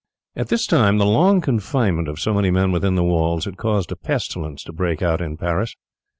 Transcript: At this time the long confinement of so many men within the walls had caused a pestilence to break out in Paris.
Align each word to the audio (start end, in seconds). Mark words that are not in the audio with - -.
At 0.35 0.47
this 0.47 0.65
time 0.65 0.97
the 0.97 1.05
long 1.05 1.41
confinement 1.41 2.07
of 2.07 2.19
so 2.19 2.33
many 2.33 2.49
men 2.49 2.71
within 2.71 2.95
the 2.95 3.03
walls 3.03 3.45
had 3.45 3.55
caused 3.57 3.91
a 3.91 3.95
pestilence 3.95 4.63
to 4.63 4.73
break 4.73 5.03
out 5.03 5.21
in 5.21 5.37
Paris. 5.37 5.75